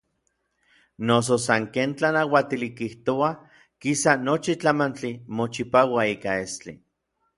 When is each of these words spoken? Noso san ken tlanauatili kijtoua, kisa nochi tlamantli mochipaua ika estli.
Noso 1.09 1.35
san 1.43 1.63
ken 1.75 1.89
tlanauatili 1.99 2.69
kijtoua, 2.79 3.29
kisa 3.85 4.11
nochi 4.25 4.53
tlamantli 4.65 5.11
mochipaua 5.41 6.03
ika 6.15 6.31
estli. 6.49 6.73